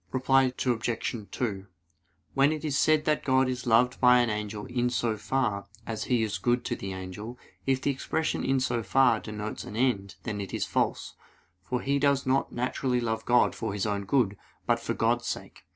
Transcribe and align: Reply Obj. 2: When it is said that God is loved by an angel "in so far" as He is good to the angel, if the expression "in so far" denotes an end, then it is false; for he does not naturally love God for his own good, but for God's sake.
Reply 0.11 0.51
Obj. 0.65 1.27
2: 1.31 1.67
When 2.33 2.51
it 2.51 2.65
is 2.65 2.75
said 2.75 3.05
that 3.05 3.23
God 3.23 3.47
is 3.47 3.67
loved 3.67 4.01
by 4.01 4.17
an 4.17 4.31
angel 4.31 4.65
"in 4.65 4.89
so 4.89 5.15
far" 5.15 5.67
as 5.85 6.05
He 6.05 6.23
is 6.23 6.39
good 6.39 6.65
to 6.65 6.75
the 6.75 6.91
angel, 6.91 7.37
if 7.67 7.83
the 7.83 7.91
expression 7.91 8.43
"in 8.43 8.59
so 8.59 8.81
far" 8.81 9.19
denotes 9.19 9.63
an 9.63 9.75
end, 9.75 10.15
then 10.23 10.41
it 10.41 10.55
is 10.55 10.65
false; 10.65 11.13
for 11.61 11.81
he 11.81 11.99
does 11.99 12.25
not 12.25 12.51
naturally 12.51 12.99
love 12.99 13.25
God 13.25 13.53
for 13.53 13.73
his 13.73 13.85
own 13.85 14.05
good, 14.05 14.37
but 14.65 14.79
for 14.79 14.95
God's 14.95 15.27
sake. 15.27 15.65